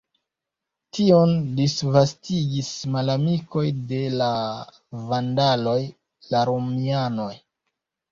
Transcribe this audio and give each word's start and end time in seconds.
Tion 0.97 1.33
disvastigis 1.57 2.71
malamikoj 2.95 3.65
de 3.91 3.99
la 4.21 4.29
vandaloj, 5.11 5.75
la 6.33 6.41
romianoj. 6.51 7.29